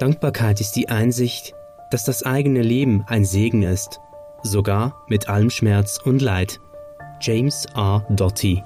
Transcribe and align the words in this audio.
Dankbarkeit 0.00 0.62
ist 0.62 0.76
die 0.76 0.88
Einsicht, 0.88 1.54
dass 1.90 2.04
das 2.04 2.22
eigene 2.22 2.62
Leben 2.62 3.04
ein 3.06 3.26
Segen 3.26 3.62
ist, 3.62 4.00
sogar 4.42 5.04
mit 5.08 5.28
allem 5.28 5.50
Schmerz 5.50 6.00
und 6.02 6.22
Leid. 6.22 6.58
James 7.20 7.66
R. 7.76 8.06
Doty 8.08 8.64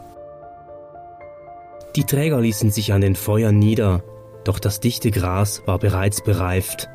Die 1.96 2.04
Träger 2.04 2.40
ließen 2.40 2.70
sich 2.70 2.92
an 2.92 3.00
den 3.00 3.16
Feuern 3.16 3.58
nieder, 3.58 4.04
doch 4.44 4.60
das 4.60 4.78
dichte 4.78 5.10
Gras 5.10 5.62
war 5.66 5.80
bereits 5.80 6.22
bereift, 6.22 6.88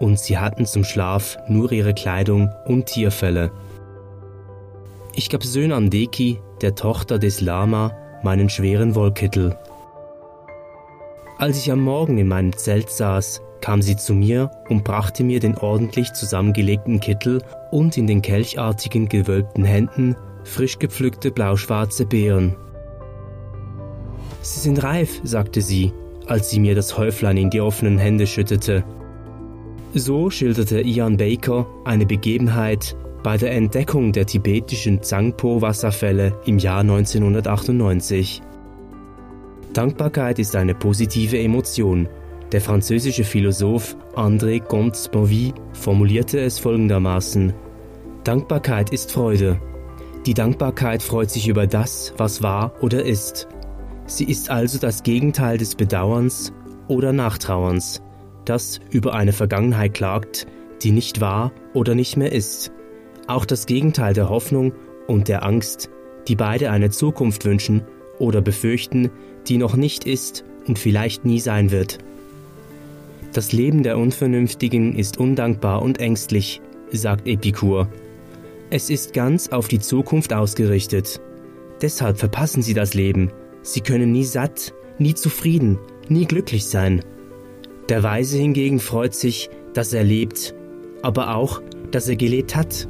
und 0.00 0.18
sie 0.18 0.38
hatten 0.38 0.64
zum 0.64 0.84
Schlaf 0.84 1.36
nur 1.46 1.70
ihre 1.70 1.92
Kleidung 1.92 2.50
und 2.64 2.86
Tierfelle. 2.86 3.52
Ich 5.14 5.28
gab 5.28 5.44
Söhne 5.44 5.78
Deki, 5.90 6.40
der 6.62 6.74
Tochter 6.74 7.18
des 7.18 7.42
Lama, 7.42 7.94
meinen 8.22 8.48
schweren 8.48 8.94
Wollkittel. 8.94 9.54
Als 11.36 11.58
ich 11.58 11.70
am 11.70 11.80
Morgen 11.80 12.16
in 12.16 12.28
meinem 12.28 12.56
Zelt 12.56 12.88
saß, 12.88 13.42
kam 13.62 13.80
sie 13.80 13.96
zu 13.96 14.12
mir 14.12 14.50
und 14.68 14.84
brachte 14.84 15.24
mir 15.24 15.40
den 15.40 15.56
ordentlich 15.56 16.12
zusammengelegten 16.12 17.00
Kittel 17.00 17.42
und 17.70 17.96
in 17.96 18.06
den 18.06 18.20
kelchartigen 18.20 19.08
gewölbten 19.08 19.64
Händen 19.64 20.16
frisch 20.44 20.78
gepflückte 20.78 21.30
blauschwarze 21.30 22.04
Beeren. 22.04 22.56
Sie 24.42 24.60
sind 24.60 24.82
reif, 24.82 25.20
sagte 25.22 25.62
sie, 25.62 25.92
als 26.26 26.50
sie 26.50 26.60
mir 26.60 26.74
das 26.74 26.98
Häuflein 26.98 27.36
in 27.36 27.50
die 27.50 27.60
offenen 27.60 27.96
Hände 27.96 28.26
schüttete. 28.26 28.84
So 29.94 30.30
schilderte 30.30 30.80
Ian 30.80 31.16
Baker 31.16 31.66
eine 31.84 32.06
Begebenheit 32.06 32.96
bei 33.22 33.36
der 33.36 33.52
Entdeckung 33.52 34.12
der 34.12 34.26
tibetischen 34.26 35.02
Zangpo-Wasserfälle 35.02 36.36
im 36.44 36.58
Jahr 36.58 36.80
1998. 36.80 38.42
Dankbarkeit 39.72 40.38
ist 40.38 40.56
eine 40.56 40.74
positive 40.74 41.38
Emotion, 41.38 42.08
der 42.52 42.60
französische 42.60 43.24
Philosoph 43.24 43.96
André 44.14 44.60
Comte-Sponville 44.60 45.54
formulierte 45.72 46.38
es 46.38 46.58
folgendermaßen: 46.58 47.54
Dankbarkeit 48.24 48.90
ist 48.90 49.10
Freude. 49.10 49.60
Die 50.26 50.34
Dankbarkeit 50.34 51.02
freut 51.02 51.30
sich 51.30 51.48
über 51.48 51.66
das, 51.66 52.14
was 52.18 52.42
war 52.42 52.74
oder 52.82 53.04
ist. 53.04 53.48
Sie 54.06 54.24
ist 54.24 54.50
also 54.50 54.78
das 54.78 55.02
Gegenteil 55.02 55.58
des 55.58 55.74
Bedauerns 55.74 56.52
oder 56.88 57.12
Nachtrauerns, 57.12 58.02
das 58.44 58.80
über 58.90 59.14
eine 59.14 59.32
Vergangenheit 59.32 59.94
klagt, 59.94 60.46
die 60.82 60.92
nicht 60.92 61.20
war 61.20 61.52
oder 61.72 61.94
nicht 61.94 62.16
mehr 62.16 62.32
ist. 62.32 62.70
Auch 63.26 63.44
das 63.44 63.66
Gegenteil 63.66 64.14
der 64.14 64.28
Hoffnung 64.28 64.74
und 65.06 65.28
der 65.28 65.44
Angst, 65.44 65.88
die 66.28 66.36
beide 66.36 66.70
eine 66.70 66.90
Zukunft 66.90 67.44
wünschen 67.44 67.82
oder 68.18 68.42
befürchten, 68.42 69.10
die 69.48 69.58
noch 69.58 69.74
nicht 69.74 70.04
ist 70.04 70.44
und 70.66 70.78
vielleicht 70.78 71.24
nie 71.24 71.40
sein 71.40 71.70
wird. 71.70 71.98
Das 73.32 73.50
Leben 73.50 73.82
der 73.82 73.96
Unvernünftigen 73.96 74.94
ist 74.94 75.16
undankbar 75.16 75.80
und 75.80 76.00
ängstlich, 76.00 76.60
sagt 76.90 77.26
Epikur. 77.26 77.88
Es 78.68 78.90
ist 78.90 79.14
ganz 79.14 79.48
auf 79.48 79.68
die 79.68 79.78
Zukunft 79.78 80.34
ausgerichtet. 80.34 81.18
Deshalb 81.80 82.18
verpassen 82.18 82.60
sie 82.60 82.74
das 82.74 82.92
Leben. 82.92 83.32
Sie 83.62 83.80
können 83.80 84.12
nie 84.12 84.24
satt, 84.24 84.74
nie 84.98 85.14
zufrieden, 85.14 85.78
nie 86.08 86.26
glücklich 86.26 86.66
sein. 86.66 87.02
Der 87.88 88.02
Weise 88.02 88.36
hingegen 88.36 88.80
freut 88.80 89.14
sich, 89.14 89.48
dass 89.72 89.94
er 89.94 90.04
lebt, 90.04 90.54
aber 91.00 91.34
auch, 91.34 91.62
dass 91.90 92.08
er 92.10 92.16
gelebt 92.16 92.54
hat. 92.54 92.86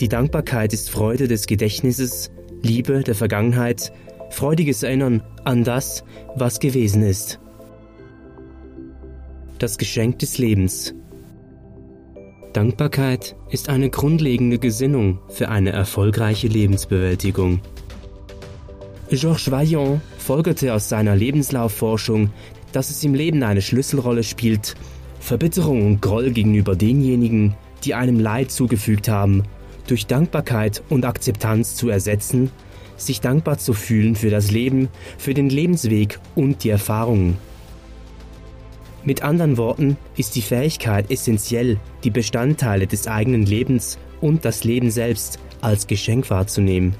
Die 0.00 0.08
Dankbarkeit 0.08 0.72
ist 0.72 0.90
Freude 0.90 1.28
des 1.28 1.46
Gedächtnisses, 1.46 2.32
Liebe 2.62 3.04
der 3.04 3.14
Vergangenheit, 3.14 3.92
freudiges 4.30 4.82
Erinnern 4.82 5.22
an 5.44 5.62
das, 5.62 6.02
was 6.34 6.58
gewesen 6.58 7.02
ist 7.02 7.38
das 9.58 9.78
Geschenk 9.78 10.18
des 10.20 10.38
Lebens. 10.38 10.94
Dankbarkeit 12.52 13.36
ist 13.50 13.68
eine 13.68 13.90
grundlegende 13.90 14.58
Gesinnung 14.58 15.20
für 15.28 15.48
eine 15.48 15.70
erfolgreiche 15.70 16.48
Lebensbewältigung. 16.48 17.60
Georges 19.10 19.50
Vaillant 19.50 20.00
folgerte 20.18 20.74
aus 20.74 20.88
seiner 20.88 21.16
Lebenslaufforschung, 21.16 22.30
dass 22.72 22.90
es 22.90 23.02
im 23.04 23.14
Leben 23.14 23.42
eine 23.42 23.62
Schlüsselrolle 23.62 24.22
spielt, 24.22 24.74
Verbitterung 25.20 25.86
und 25.86 26.02
Groll 26.02 26.30
gegenüber 26.30 26.76
denjenigen, 26.76 27.54
die 27.84 27.94
einem 27.94 28.20
Leid 28.20 28.50
zugefügt 28.50 29.08
haben, 29.08 29.44
durch 29.86 30.06
Dankbarkeit 30.06 30.82
und 30.88 31.04
Akzeptanz 31.04 31.74
zu 31.74 31.88
ersetzen, 31.88 32.50
sich 32.96 33.20
dankbar 33.20 33.58
zu 33.58 33.72
fühlen 33.72 34.16
für 34.16 34.30
das 34.30 34.50
Leben, 34.50 34.88
für 35.16 35.34
den 35.34 35.48
Lebensweg 35.48 36.18
und 36.34 36.64
die 36.64 36.70
Erfahrungen. 36.70 37.38
Mit 39.08 39.22
anderen 39.22 39.56
Worten 39.56 39.96
ist 40.18 40.36
die 40.36 40.42
Fähigkeit 40.42 41.10
essentiell, 41.10 41.78
die 42.04 42.10
Bestandteile 42.10 42.86
des 42.86 43.06
eigenen 43.06 43.46
Lebens 43.46 43.98
und 44.20 44.44
das 44.44 44.64
Leben 44.64 44.90
selbst 44.90 45.38
als 45.62 45.86
Geschenk 45.86 46.28
wahrzunehmen. 46.28 46.94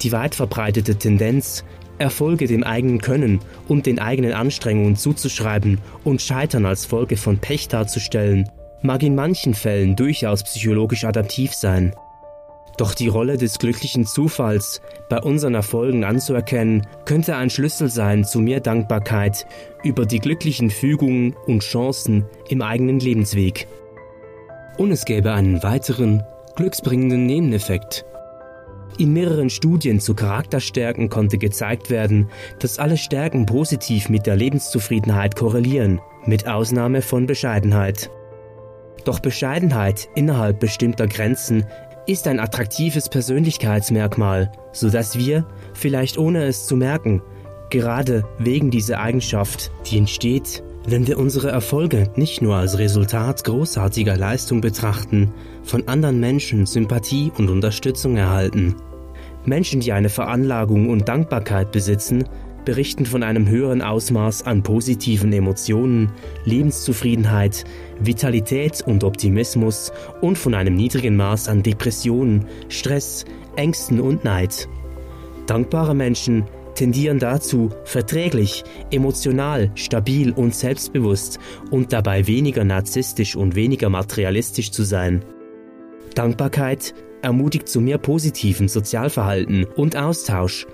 Die 0.00 0.12
weit 0.12 0.34
verbreitete 0.34 0.96
Tendenz, 0.96 1.62
Erfolge 1.98 2.46
dem 2.46 2.64
eigenen 2.64 3.02
Können 3.02 3.40
und 3.68 3.84
den 3.84 3.98
eigenen 3.98 4.32
Anstrengungen 4.32 4.96
zuzuschreiben 4.96 5.78
und 6.04 6.22
Scheitern 6.22 6.64
als 6.64 6.86
Folge 6.86 7.18
von 7.18 7.36
Pech 7.36 7.68
darzustellen, 7.68 8.48
mag 8.80 9.02
in 9.02 9.14
manchen 9.14 9.52
Fällen 9.52 9.94
durchaus 9.94 10.42
psychologisch 10.42 11.04
adaptiv 11.04 11.52
sein. 11.52 11.94
Doch 12.78 12.94
die 12.94 13.08
Rolle 13.08 13.36
des 13.36 13.58
glücklichen 13.58 14.06
Zufalls 14.06 14.80
bei 15.08 15.20
unseren 15.20 15.54
Erfolgen 15.54 16.04
anzuerkennen, 16.04 16.86
könnte 17.04 17.36
ein 17.36 17.50
Schlüssel 17.50 17.88
sein 17.88 18.24
zu 18.24 18.40
mehr 18.40 18.60
Dankbarkeit 18.60 19.46
über 19.82 20.06
die 20.06 20.20
glücklichen 20.20 20.70
Fügungen 20.70 21.36
und 21.46 21.62
Chancen 21.62 22.24
im 22.48 22.62
eigenen 22.62 22.98
Lebensweg. 22.98 23.66
Und 24.78 24.90
es 24.90 25.04
gäbe 25.04 25.32
einen 25.32 25.62
weiteren, 25.62 26.22
glücksbringenden 26.56 27.26
Nebeneffekt. 27.26 28.06
In 28.98 29.12
mehreren 29.12 29.48
Studien 29.48 30.00
zu 30.00 30.14
Charakterstärken 30.14 31.08
konnte 31.08 31.38
gezeigt 31.38 31.88
werden, 31.88 32.30
dass 32.58 32.78
alle 32.78 32.98
Stärken 32.98 33.46
positiv 33.46 34.08
mit 34.08 34.26
der 34.26 34.36
Lebenszufriedenheit 34.36 35.34
korrelieren, 35.34 36.00
mit 36.26 36.46
Ausnahme 36.46 37.00
von 37.00 37.26
Bescheidenheit. 37.26 38.10
Doch 39.04 39.18
Bescheidenheit 39.18 40.08
innerhalb 40.14 40.60
bestimmter 40.60 41.06
Grenzen 41.06 41.64
ist 42.06 42.26
ein 42.26 42.40
attraktives 42.40 43.08
Persönlichkeitsmerkmal, 43.08 44.50
so 44.72 44.90
dass 44.90 45.16
wir, 45.16 45.46
vielleicht 45.74 46.18
ohne 46.18 46.44
es 46.44 46.66
zu 46.66 46.76
merken, 46.76 47.22
gerade 47.70 48.24
wegen 48.38 48.70
dieser 48.70 49.00
Eigenschaft, 49.00 49.70
die 49.86 49.98
entsteht, 49.98 50.62
wenn 50.86 51.06
wir 51.06 51.18
unsere 51.18 51.50
Erfolge 51.50 52.10
nicht 52.16 52.42
nur 52.42 52.56
als 52.56 52.78
Resultat 52.78 53.44
großartiger 53.44 54.16
Leistung 54.16 54.60
betrachten, 54.60 55.32
von 55.62 55.86
anderen 55.86 56.18
Menschen 56.18 56.66
Sympathie 56.66 57.30
und 57.38 57.48
Unterstützung 57.48 58.16
erhalten. 58.16 58.74
Menschen, 59.44 59.80
die 59.80 59.92
eine 59.92 60.08
Veranlagung 60.08 60.90
und 60.90 61.08
Dankbarkeit 61.08 61.72
besitzen, 61.72 62.24
berichten 62.64 63.06
von 63.06 63.22
einem 63.22 63.48
höheren 63.48 63.82
Ausmaß 63.82 64.46
an 64.46 64.62
positiven 64.62 65.32
Emotionen, 65.32 66.12
Lebenszufriedenheit, 66.44 67.64
Vitalität 68.00 68.82
und 68.86 69.04
Optimismus 69.04 69.92
und 70.20 70.38
von 70.38 70.54
einem 70.54 70.74
niedrigen 70.74 71.16
Maß 71.16 71.48
an 71.48 71.62
Depressionen, 71.62 72.46
Stress, 72.68 73.24
Ängsten 73.56 74.00
und 74.00 74.24
Neid. 74.24 74.68
Dankbare 75.46 75.94
Menschen 75.94 76.44
tendieren 76.74 77.18
dazu, 77.18 77.70
verträglich, 77.84 78.64
emotional, 78.90 79.70
stabil 79.74 80.32
und 80.32 80.54
selbstbewusst 80.54 81.38
und 81.70 81.92
dabei 81.92 82.26
weniger 82.26 82.64
narzisstisch 82.64 83.36
und 83.36 83.54
weniger 83.54 83.90
materialistisch 83.90 84.70
zu 84.70 84.84
sein. 84.84 85.24
Dankbarkeit 86.14 86.94
ermutigt 87.22 87.68
zu 87.68 87.80
mehr 87.80 87.98
positiven 87.98 88.68
Sozialverhalten 88.68 89.64
und 89.76 89.96
Austausch 89.96 90.66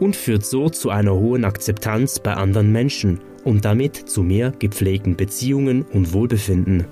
und 0.00 0.16
führt 0.16 0.46
so 0.46 0.68
zu 0.68 0.90
einer 0.90 1.14
hohen 1.14 1.44
Akzeptanz 1.44 2.20
bei 2.20 2.34
anderen 2.34 2.72
Menschen 2.72 3.20
und 3.44 3.64
damit 3.64 3.96
zu 3.96 4.22
mehr 4.22 4.52
gepflegten 4.58 5.16
Beziehungen 5.16 5.82
und 5.82 6.12
Wohlbefinden. 6.12 6.86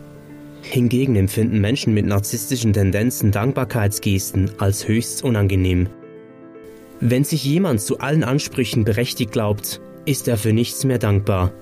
Hingegen 0.62 1.14
empfinden 1.14 1.60
Menschen 1.60 1.94
mit 1.94 2.06
narzisstischen 2.06 2.72
Tendenzen 2.72 3.30
Dankbarkeitsgesten 3.30 4.50
als 4.58 4.88
höchst 4.88 5.22
unangenehm. 5.22 5.88
Wenn 6.98 7.24
sich 7.24 7.44
jemand 7.44 7.80
zu 7.80 7.98
allen 7.98 8.24
Ansprüchen 8.24 8.84
berechtigt 8.84 9.30
glaubt, 9.30 9.80
ist 10.06 10.26
er 10.28 10.36
für 10.36 10.52
nichts 10.52 10.84
mehr 10.84 10.98
dankbar. 10.98 11.52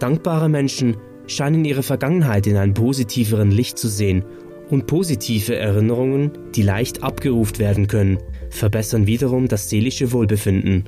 Dankbare 0.00 0.48
Menschen 0.48 0.96
scheinen 1.26 1.64
ihre 1.64 1.82
Vergangenheit 1.82 2.46
in 2.46 2.56
einem 2.56 2.74
positiveren 2.74 3.50
Licht 3.50 3.78
zu 3.78 3.88
sehen 3.88 4.24
und 4.70 4.86
positive 4.86 5.56
Erinnerungen, 5.56 6.32
die 6.54 6.62
leicht 6.62 7.02
abgerufen 7.02 7.58
werden 7.58 7.86
können, 7.86 8.18
verbessern 8.50 9.06
wiederum 9.06 9.48
das 9.48 9.68
seelische 9.68 10.12
Wohlbefinden. 10.12 10.84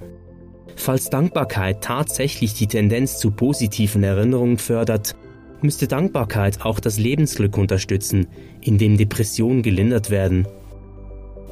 Falls 0.77 1.11
Dankbarkeit 1.11 1.82
tatsächlich 1.82 2.55
die 2.55 2.67
Tendenz 2.67 3.19
zu 3.19 3.31
positiven 3.31 4.03
Erinnerungen 4.03 4.59
fördert, 4.59 5.15
müsste 5.62 5.87
Dankbarkeit 5.87 6.65
auch 6.65 6.81
das 6.81 6.99
Lebensglück 6.99 7.59
unterstützen, 7.59 8.27
indem 8.62 8.97
Depressionen 8.97 9.62
gelindert 9.62 10.11
werden. 10.11 10.47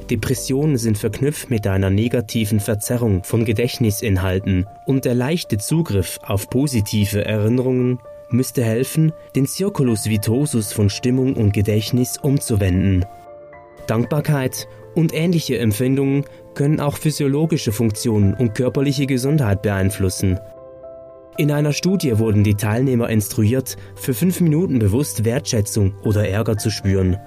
Depressionen 0.09 0.77
sind 0.77 0.97
verknüpft 0.97 1.51
mit 1.51 1.67
einer 1.67 1.91
negativen 1.91 2.59
Verzerrung 2.59 3.23
von 3.23 3.45
Gedächtnisinhalten 3.45 4.65
und 4.87 5.05
der 5.05 5.13
leichte 5.13 5.59
Zugriff 5.59 6.19
auf 6.23 6.49
positive 6.49 7.23
Erinnerungen 7.23 7.99
müsste 8.31 8.63
helfen, 8.63 9.11
den 9.35 9.47
Circulus 9.47 10.05
vitosus 10.05 10.73
von 10.73 10.89
Stimmung 10.89 11.35
und 11.35 11.53
Gedächtnis 11.53 12.17
umzuwenden. 12.17 13.05
Dankbarkeit 13.87 14.67
und 14.95 15.13
ähnliche 15.13 15.57
Empfindungen 15.57 16.25
können 16.53 16.79
auch 16.79 16.97
physiologische 16.97 17.71
Funktionen 17.71 18.33
und 18.33 18.55
körperliche 18.55 19.05
Gesundheit 19.05 19.61
beeinflussen. 19.61 20.39
In 21.37 21.51
einer 21.51 21.71
Studie 21.71 22.19
wurden 22.19 22.43
die 22.43 22.55
Teilnehmer 22.55 23.09
instruiert, 23.09 23.77
für 23.95 24.13
fünf 24.13 24.41
Minuten 24.41 24.77
bewusst 24.79 25.23
Wertschätzung 25.23 25.93
oder 26.03 26.27
Ärger 26.27 26.57
zu 26.57 26.69
spüren. 26.69 27.17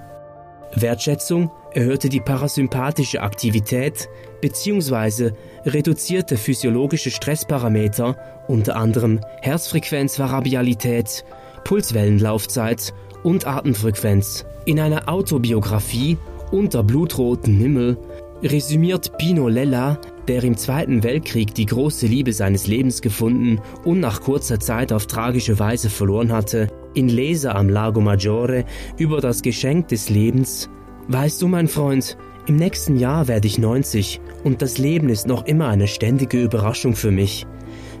Wertschätzung 0.75 1.51
erhöhte 1.73 2.09
die 2.09 2.19
parasympathische 2.19 3.21
Aktivität 3.21 4.09
bzw. 4.41 5.31
reduzierte 5.65 6.37
physiologische 6.37 7.11
Stressparameter, 7.11 8.15
unter 8.47 8.75
anderem 8.75 9.19
Herzfrequenzvariabilität, 9.41 11.23
Pulswellenlaufzeit 11.63 12.93
und 13.23 13.47
Atemfrequenz. 13.47 14.45
In 14.65 14.79
einer 14.79 15.09
Autobiografie 15.09 16.17
Unter 16.51 16.83
blutroten 16.83 17.55
Himmel 17.55 17.97
resümiert 18.43 19.17
Pino 19.17 19.47
Lella, 19.47 19.99
der 20.27 20.43
im 20.43 20.57
Zweiten 20.57 21.03
Weltkrieg 21.03 21.53
die 21.53 21.65
große 21.65 22.07
Liebe 22.07 22.33
seines 22.33 22.67
Lebens 22.67 23.01
gefunden 23.01 23.59
und 23.83 23.99
nach 23.99 24.21
kurzer 24.21 24.59
Zeit 24.59 24.93
auf 24.93 25.07
tragische 25.07 25.59
Weise 25.59 25.89
verloren 25.89 26.31
hatte, 26.31 26.67
in 26.93 27.09
Leser 27.09 27.55
am 27.55 27.69
Lago 27.69 28.01
Maggiore 28.01 28.65
über 28.97 29.21
das 29.21 29.41
Geschenk 29.41 29.87
des 29.87 30.09
Lebens 30.09 30.69
Weißt 31.07 31.41
du, 31.41 31.49
mein 31.49 31.67
Freund, 31.67 32.17
im 32.47 32.55
nächsten 32.55 32.97
Jahr 32.97 33.27
werde 33.27 33.47
ich 33.47 33.57
90 33.57 34.21
und 34.45 34.61
das 34.61 34.77
Leben 34.77 35.09
ist 35.09 35.27
noch 35.27 35.45
immer 35.45 35.67
eine 35.67 35.87
ständige 35.87 36.41
Überraschung 36.41 36.95
für 36.95 37.11
mich. 37.11 37.45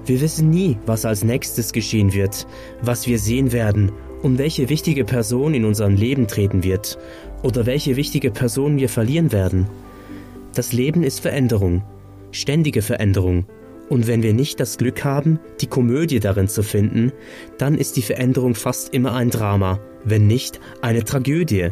Wir 0.05 0.21
wissen 0.21 0.49
nie, 0.49 0.77
was 0.85 1.05
als 1.05 1.23
nächstes 1.23 1.73
geschehen 1.73 2.13
wird, 2.13 2.47
was 2.81 3.05
wir 3.05 3.19
sehen 3.19 3.51
werden 3.51 3.91
und 4.21 4.37
welche 4.37 4.69
wichtige 4.69 5.03
Person 5.03 5.53
in 5.53 5.65
unserem 5.65 5.95
Leben 5.95 6.27
treten 6.27 6.63
wird 6.63 6.97
oder 7.41 7.65
welche 7.65 7.97
wichtige 7.97 8.31
Person 8.31 8.77
wir 8.77 8.87
verlieren 8.87 9.33
werden. 9.33 9.67
Das 10.55 10.71
Leben 10.71 11.03
ist 11.03 11.19
Veränderung, 11.19 11.83
ständige 12.31 12.81
Veränderung. 12.81 13.45
Und 13.89 14.07
wenn 14.07 14.23
wir 14.23 14.33
nicht 14.33 14.59
das 14.59 14.77
Glück 14.77 15.03
haben, 15.03 15.39
die 15.61 15.67
Komödie 15.67 16.19
darin 16.19 16.47
zu 16.47 16.63
finden, 16.63 17.11
dann 17.57 17.77
ist 17.77 17.97
die 17.97 18.01
Veränderung 18.01 18.55
fast 18.55 18.93
immer 18.93 19.13
ein 19.13 19.29
Drama, 19.29 19.79
wenn 20.03 20.27
nicht 20.27 20.59
eine 20.81 21.03
Tragödie. 21.03 21.69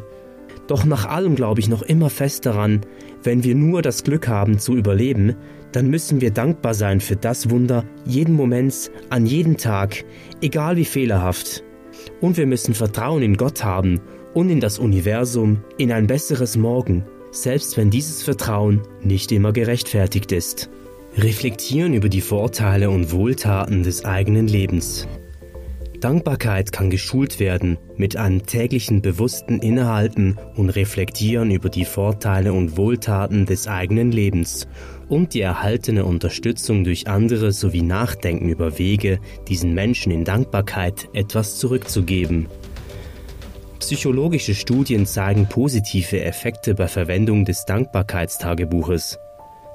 Doch 0.68 0.86
nach 0.86 1.06
allem 1.06 1.36
glaube 1.36 1.60
ich 1.60 1.70
noch 1.70 1.82
immer 1.82 2.10
fest 2.10 2.46
daran, 2.46 2.82
wenn 3.24 3.44
wir 3.44 3.56
nur 3.56 3.82
das 3.82 4.04
Glück 4.04 4.28
haben 4.28 4.60
zu 4.60 4.76
überleben, 4.76 5.36
dann 5.72 5.90
müssen 5.90 6.22
wir 6.22 6.32
dankbar 6.32 6.74
sein 6.74 7.00
für 7.00 7.16
das 7.16 7.50
Wunder 7.50 7.86
jeden 8.06 8.36
Moments, 8.36 8.92
an 9.10 9.26
jedem 9.26 9.58
Tag, 9.58 10.04
egal 10.42 10.76
wie 10.76 10.86
fehlerhaft. 10.86 11.64
Und 12.20 12.38
wir 12.38 12.46
müssen 12.46 12.74
Vertrauen 12.74 13.22
in 13.22 13.38
Gott 13.38 13.64
haben 13.64 14.02
und 14.34 14.50
in 14.50 14.60
das 14.60 14.80
Universum, 14.80 15.64
in 15.78 15.92
ein 15.92 16.08
besseres 16.08 16.58
Morgen, 16.58 17.06
selbst 17.32 17.78
wenn 17.78 17.90
dieses 17.90 18.24
Vertrauen 18.24 18.82
nicht 19.02 19.32
immer 19.32 19.54
gerechtfertigt 19.54 20.32
ist. 20.32 20.70
Reflektieren 21.18 21.94
über 21.94 22.08
die 22.08 22.22
Vorteile 22.22 22.90
und 22.90 23.12
Wohltaten 23.12 23.84
des 23.84 24.06
eigenen 24.06 24.48
Lebens. 24.48 25.10
Dankbarkeit 26.00 26.72
kann 26.72 26.90
geschult 26.90 27.38
werden 27.38 27.78
mit 27.98 28.16
einem 28.16 28.46
täglichen 28.46 29.02
bewussten 29.02 29.60
Innehalten 29.60 30.40
und 30.56 30.70
Reflektieren 30.70 31.52
über 31.52 31.68
die 31.68 31.84
Vorteile 31.84 32.54
und 32.54 32.78
Wohltaten 32.78 33.46
des 33.46 33.68
eigenen 33.68 34.14
Lebens 34.14 34.68
und 35.10 35.34
die 35.34 35.42
erhaltene 35.42 36.06
Unterstützung 36.06 36.86
durch 36.86 37.08
andere 37.08 37.52
sowie 37.52 37.82
Nachdenken 37.82 38.48
über 38.48 38.80
Wege, 38.80 39.20
diesen 39.50 39.74
Menschen 39.74 40.14
in 40.14 40.24
Dankbarkeit 40.24 41.10
etwas 41.14 41.58
zurückzugeben. 41.58 42.48
Psychologische 43.80 44.56
Studien 44.56 45.06
zeigen 45.06 45.48
positive 45.50 46.24
Effekte 46.24 46.74
bei 46.74 46.88
Verwendung 46.88 47.44
des 47.44 47.66
Dankbarkeitstagebuches. 47.66 49.20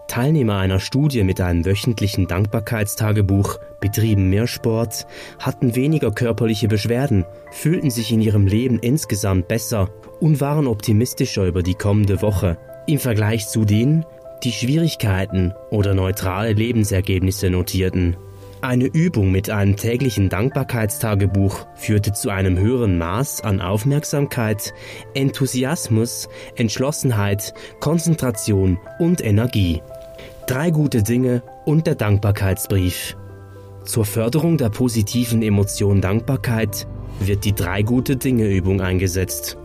Teilnehmer 0.09 0.57
einer 0.59 0.81
Studie 0.81 1.25
mit 1.25 1.41
einem 1.41 1.65
wöchentlichen 1.65 2.27
Dankbarkeitstagebuch 2.27 3.59
betrieben 3.81 4.31
mehr 4.31 4.47
Sport, 4.47 5.07
hatten 5.39 5.75
weniger 5.77 6.11
körperliche 6.11 6.69
Beschwerden, 6.69 7.25
fühlten 7.51 7.91
sich 7.91 8.13
in 8.13 8.21
ihrem 8.21 8.47
Leben 8.47 8.79
insgesamt 8.79 9.49
besser 9.49 9.91
und 10.21 10.41
waren 10.41 10.67
optimistischer 10.67 11.47
über 11.47 11.63
die 11.63 11.75
kommende 11.75 12.23
Woche. 12.23 12.59
Im 12.87 12.99
Vergleich 12.99 13.49
zu 13.49 13.65
denen, 13.65 14.05
die 14.45 14.53
Schwierigkeiten 14.53 15.53
oder 15.71 15.95
neutrale 15.95 16.53
Lebensergebnisse 16.53 17.51
notierten. 17.51 18.17
Eine 18.63 18.87
Übung 18.87 19.31
mit 19.31 19.51
einem 19.51 19.77
täglichen 19.77 20.29
Dankbarkeitstagebuch 20.29 21.67
führte 21.75 22.13
zu 22.13 22.31
einem 22.31 22.59
höheren 22.59 22.97
Maß 22.97 23.43
an 23.43 23.61
Aufmerksamkeit, 23.61 24.73
Enthusiasmus, 25.15 26.29
Entschlossenheit, 26.57 27.53
Konzentration 27.81 28.79
und 28.99 29.23
Energie. 29.23 29.83
Drei 30.47 30.71
gute 30.71 31.03
Dinge 31.03 31.43
und 31.65 31.89
der 31.89 31.97
Dankbarkeitsbrief. 31.97 33.17
Zur 33.85 34.05
Förderung 34.05 34.57
der 34.57 34.69
positiven 34.69 35.43
Emotion 35.43 36.01
Dankbarkeit 36.01 36.87
wird 37.19 37.45
die 37.45 37.53
drei 37.53 37.83
gute 37.83 38.15
Dinge 38.15 38.47
Übung 38.47 38.81
eingesetzt. 38.81 39.59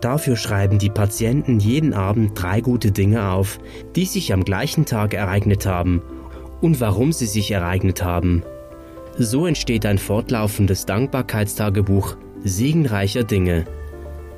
Dafür 0.00 0.36
schreiben 0.36 0.78
die 0.78 0.90
Patienten 0.90 1.58
jeden 1.58 1.92
Abend 1.92 2.40
drei 2.40 2.60
gute 2.60 2.92
Dinge 2.92 3.30
auf, 3.30 3.58
die 3.96 4.04
sich 4.04 4.32
am 4.32 4.44
gleichen 4.44 4.84
Tag 4.84 5.12
ereignet 5.12 5.66
haben 5.66 6.02
und 6.60 6.80
warum 6.80 7.10
sie 7.12 7.26
sich 7.26 7.50
ereignet 7.50 8.04
haben. 8.04 8.44
So 9.18 9.44
entsteht 9.46 9.84
ein 9.84 9.98
fortlaufendes 9.98 10.86
Dankbarkeitstagebuch 10.86 12.16
segenreicher 12.44 13.24
Dinge. 13.24 13.64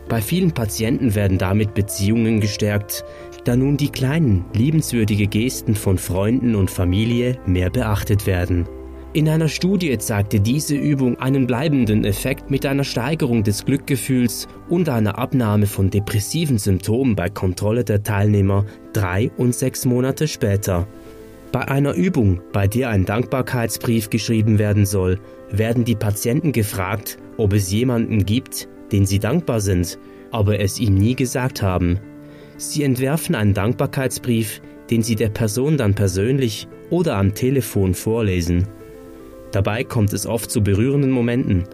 Bei 0.08 0.22
vielen 0.22 0.52
Patienten 0.52 1.14
werden 1.14 1.36
damit 1.36 1.74
Beziehungen 1.74 2.40
gestärkt, 2.40 3.04
da 3.44 3.56
nun 3.56 3.76
die 3.76 3.90
kleinen, 3.90 4.44
liebenswürdige 4.54 5.26
Gesten 5.26 5.74
von 5.74 5.98
Freunden 5.98 6.54
und 6.54 6.70
Familie 6.70 7.38
mehr 7.46 7.70
beachtet 7.70 8.26
werden. 8.26 8.66
In 9.14 9.28
einer 9.28 9.46
Studie 9.46 9.96
zeigte 9.98 10.40
diese 10.40 10.74
Übung 10.74 11.16
einen 11.20 11.46
bleibenden 11.46 12.04
Effekt 12.04 12.50
mit 12.50 12.66
einer 12.66 12.82
Steigerung 12.82 13.44
des 13.44 13.64
Glückgefühls 13.64 14.48
und 14.68 14.88
einer 14.88 15.18
Abnahme 15.18 15.66
von 15.66 15.88
depressiven 15.88 16.58
Symptomen 16.58 17.14
bei 17.14 17.30
Kontrolle 17.30 17.84
der 17.84 18.02
Teilnehmer 18.02 18.66
drei 18.92 19.30
und 19.36 19.54
sechs 19.54 19.84
Monate 19.84 20.26
später. 20.26 20.88
Bei 21.52 21.68
einer 21.68 21.94
Übung, 21.94 22.40
bei 22.52 22.66
der 22.66 22.88
ein 22.88 23.04
Dankbarkeitsbrief 23.04 24.10
geschrieben 24.10 24.58
werden 24.58 24.84
soll, 24.84 25.20
werden 25.48 25.84
die 25.84 25.94
Patienten 25.94 26.50
gefragt, 26.50 27.16
ob 27.36 27.52
es 27.52 27.70
jemanden 27.70 28.26
gibt, 28.26 28.68
den 28.90 29.06
sie 29.06 29.20
dankbar 29.20 29.60
sind, 29.60 29.96
aber 30.32 30.58
es 30.58 30.80
ihm 30.80 30.96
nie 30.96 31.14
gesagt 31.14 31.62
haben. 31.62 32.00
Sie 32.56 32.82
entwerfen 32.82 33.34
einen 33.34 33.54
Dankbarkeitsbrief, 33.54 34.60
den 34.90 35.02
Sie 35.02 35.16
der 35.16 35.30
Person 35.30 35.76
dann 35.76 35.94
persönlich 35.94 36.68
oder 36.90 37.16
am 37.16 37.34
Telefon 37.34 37.94
vorlesen. 37.94 38.68
Dabei 39.52 39.84
kommt 39.84 40.12
es 40.12 40.26
oft 40.26 40.50
zu 40.50 40.62
berührenden 40.62 41.10
Momenten. 41.10 41.64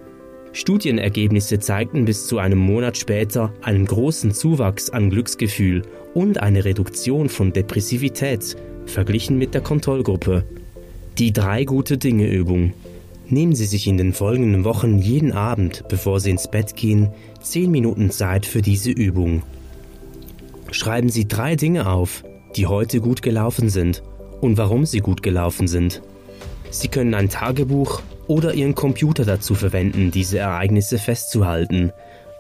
Studienergebnisse 0.53 1.59
zeigten 1.61 2.05
bis 2.05 2.27
zu 2.27 2.39
einem 2.39 2.59
Monat 2.59 2.99
später 2.99 3.53
einen 3.63 3.87
großen 3.87 4.33
Zuwachs 4.33 4.91
an 4.91 5.11
Glücksgefühl 5.11 5.83
und 6.13 6.43
eine 6.43 6.65
Reduktion 6.65 7.29
von 7.29 7.53
Depressivität 7.53 8.57
verglichen 8.87 9.39
mit 9.39 9.55
der 9.55 9.61
Kontrollgruppe. 9.61 10.45
Die 11.19 11.33
drei 11.33 11.65
gute 11.65 11.99
Dinge 11.99 12.29
Übung. 12.29 12.73
Nehmen 13.29 13.55
Sie 13.55 13.67
sich 13.67 13.87
in 13.87 13.97
den 13.97 14.13
folgenden 14.13 14.65
Wochen 14.65 14.99
jeden 14.99 15.33
Abend, 15.33 15.85
bevor 15.89 16.19
Sie 16.19 16.31
ins 16.31 16.51
Bett 16.51 16.75
gehen, 16.75 17.11
10 17.43 17.71
Minuten 17.71 18.11
Zeit 18.11 18.45
für 18.45 18.61
diese 18.61 18.91
Übung. 18.91 19.43
Schreiben 20.73 21.09
Sie 21.09 21.27
drei 21.27 21.57
Dinge 21.57 21.89
auf, 21.89 22.23
die 22.57 22.67
heute 22.67 23.01
gut 23.01 23.23
gelaufen 23.23 23.69
sind 23.69 24.03
und 24.41 24.57
warum 24.57 24.87
sie 24.87 25.01
gut 25.01 25.23
gelaufen 25.23 25.69
sind. 25.69 26.03
Sie 26.71 26.89
können 26.89 27.15
ein 27.15 27.29
Tagebuch 27.29 28.03
oder 28.27 28.55
Ihren 28.55 28.75
Computer 28.75 29.25
dazu 29.25 29.55
verwenden, 29.55 30.11
diese 30.11 30.39
Ereignisse 30.39 30.99
festzuhalten, 30.99 31.93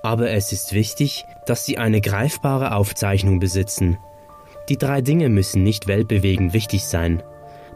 aber 0.03 0.31
es 0.31 0.53
ist 0.53 0.73
wichtig, 0.73 1.25
dass 1.47 1.67
Sie 1.67 1.79
eine 1.79 2.01
greifbare 2.01 2.75
Aufzeichnung 2.75 3.41
besitzen. 3.41 3.99
Die 4.69 4.79
drei 4.79 5.01
Dinge 5.01 5.29
müssen 5.29 5.63
nicht 5.65 5.89
weltbewegend 5.89 6.55
wichtig 6.55 6.85
sein. 6.85 7.23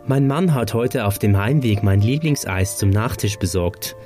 Mein 0.06 0.26
Mann 0.26 0.54
hat 0.54 0.74
heute 0.74 1.06
auf 1.06 1.18
dem 1.18 1.36
Heimweg 1.36 1.82
mein 1.82 2.00
Lieblingseis 2.00 2.76
zum 2.76 2.90
Nachtisch 2.90 3.38
besorgt. 3.38 3.96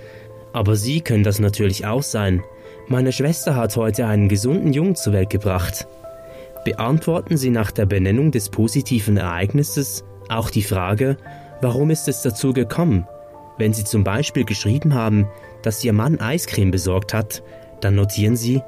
Aber 0.53 0.75
Sie 0.75 1.01
können 1.03 1.25
das 1.25 1.39
natürlich 1.39 1.87
auch 1.87 2.03
sein. 2.03 2.43
Meine 2.89 3.13
Schwester 3.13 3.55
hat 3.55 3.77
heute 3.77 4.07
einen 4.07 4.29
gesunden 4.29 4.73
Jungen 4.73 4.97
zur 4.97 5.13
Welt 5.13 5.29
gebracht. 5.29 5.87
Beantworten 6.69 7.39
Sie 7.39 7.49
nach 7.49 7.71
der 7.71 7.87
Benennung 7.87 8.31
des 8.31 8.51
positiven 8.51 9.17
Ereignisses 9.17 10.05
auch 10.29 10.51
die 10.51 10.63
Frage, 10.63 11.17
warum 11.63 11.89
ist 11.89 12.09
es 12.09 12.21
dazu 12.21 12.53
gekommen? 12.53 13.07
Wenn 13.57 13.73
Sie 13.73 13.85
zum 13.85 14.05
Beispiel 14.05 14.45
geschrieben 14.45 14.93
haben, 14.93 15.27
dass 15.63 15.83
Ihr 15.83 15.95
Mann 15.95 16.21
Eiscreme 16.21 16.71
besorgt 16.71 17.15
hat, 17.15 17.43
dann 17.81 17.95
notieren 17.95 18.37
Sie, 18.37 18.61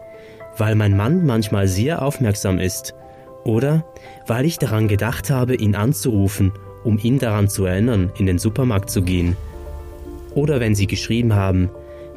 weil 0.56 0.76
mein 0.76 0.96
Mann 0.96 1.26
manchmal 1.26 1.68
sehr 1.68 2.00
aufmerksam 2.00 2.58
ist 2.58 2.94
oder 3.44 3.84
weil 4.26 4.46
ich 4.46 4.56
daran 4.56 4.88
gedacht 4.88 5.28
habe, 5.28 5.54
ihn 5.56 5.74
anzurufen, 5.74 6.52
um 6.84 6.98
ihn 7.02 7.18
daran 7.18 7.48
zu 7.48 7.66
erinnern, 7.66 8.12
in 8.16 8.24
den 8.24 8.38
Supermarkt 8.38 8.88
zu 8.88 9.02
gehen. 9.02 9.36
Oder 10.34 10.58
wenn 10.58 10.74
Sie 10.74 10.86
geschrieben 10.86 11.34
haben, 11.34 11.68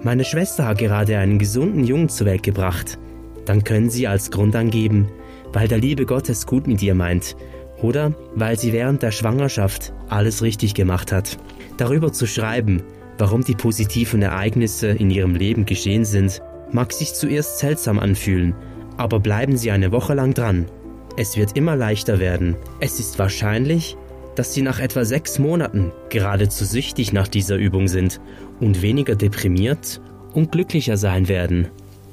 meine 0.02 0.24
Schwester 0.24 0.66
hat 0.66 0.78
gerade 0.78 1.18
einen 1.18 1.40
gesunden 1.40 1.84
Jungen 1.84 2.08
zur 2.08 2.28
Welt 2.28 2.44
gebracht, 2.44 2.98
dann 3.44 3.66
können 3.66 3.90
Sie 3.90 4.08
als 4.08 4.32
Grund 4.32 4.56
angeben, 4.56 5.10
weil 5.54 5.68
der 5.68 5.78
liebe 5.78 6.06
Gott 6.06 6.30
es 6.30 6.46
gut 6.46 6.68
mit 6.68 6.82
ihr 6.82 6.96
meint 6.96 7.36
oder 7.82 8.14
weil 8.36 8.58
sie 8.58 8.74
während 8.74 9.04
der 9.04 9.12
Schwangerschaft 9.12 9.94
alles 10.10 10.42
richtig 10.42 10.74
gemacht 10.74 11.12
hat. 11.12 11.38
Darüber 11.78 12.12
zu 12.12 12.26
schreiben, 12.26 12.84
warum 13.18 13.44
die 13.44 13.56
positiven 13.56 14.22
Ereignisse 14.22 14.88
in 14.88 15.10
ihrem 15.10 15.36
Leben 15.36 15.66
geschehen 15.66 16.06
sind, 16.06 16.42
mag 16.72 16.92
sich 16.92 17.14
zuerst 17.14 17.60
seltsam 17.60 18.00
anfühlen, 18.00 18.56
aber 18.98 19.20
bleiben 19.20 19.58
Sie 19.58 19.72
eine 19.72 19.92
Woche 19.92 20.14
lang 20.14 20.34
dran. 20.34 20.66
Es 21.18 21.38
wird 21.38 21.56
immer 21.56 21.76
leichter 21.76 22.20
werden. 22.20 22.56
Es 22.80 23.00
ist 23.00 23.20
wahrscheinlich, 23.20 23.98
dass 24.36 24.54
Sie 24.54 24.64
nach 24.64 24.80
etwa 24.80 25.06
sechs 25.06 25.38
Monaten 25.38 25.92
geradezu 26.10 26.66
süchtig 26.66 27.14
nach 27.14 27.28
dieser 27.28 27.58
Übung 27.58 27.88
sind 27.88 28.20
und 28.60 28.82
weniger 28.82 29.16
deprimiert 29.16 30.02
und 30.34 30.52
glücklicher 30.52 30.98
sein 30.98 31.28
werden. 31.28 31.68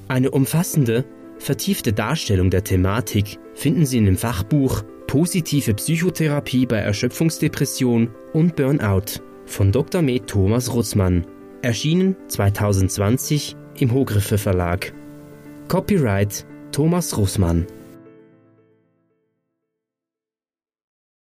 Eine 0.08 0.30
umfassende, 0.30 1.04
vertiefte 1.40 1.92
Darstellung 1.92 2.50
der 2.50 2.62
Thematik 2.62 3.38
finden 3.54 3.86
Sie 3.86 3.98
in 3.98 4.04
dem 4.04 4.16
Fachbuch 4.16 4.84
Positive 5.06 5.74
Psychotherapie 5.74 6.66
bei 6.66 6.76
Erschöpfungsdepression 6.76 8.10
und 8.32 8.54
Burnout 8.54 9.20
von 9.46 9.72
Dr. 9.72 10.02
Med 10.02 10.28
Thomas 10.28 10.72
Rutzmann, 10.72 11.26
erschienen 11.62 12.14
2020 12.28 13.56
im 13.78 13.92
Hogriffe 13.92 14.38
Verlag. 14.38 14.92
Copyright 15.66 16.46
Thomas 16.70 17.16
Russmann 17.16 17.66